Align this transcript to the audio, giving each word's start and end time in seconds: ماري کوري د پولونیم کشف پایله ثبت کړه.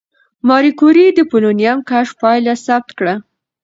ماري 0.47 0.71
کوري 0.79 1.05
د 1.13 1.19
پولونیم 1.29 1.79
کشف 1.89 2.13
پایله 2.21 2.53
ثبت 2.65 2.89
کړه. 2.97 3.15